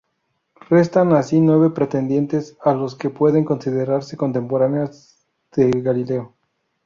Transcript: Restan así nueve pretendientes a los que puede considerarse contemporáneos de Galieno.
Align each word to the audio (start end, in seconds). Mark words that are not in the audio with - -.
Restan 0.67 1.13
así 1.13 1.39
nueve 1.41 1.69
pretendientes 1.69 2.57
a 2.63 2.73
los 2.73 2.95
que 2.95 3.11
puede 3.11 3.45
considerarse 3.45 4.17
contemporáneos 4.17 5.19
de 5.55 5.69
Galieno. 5.79 6.35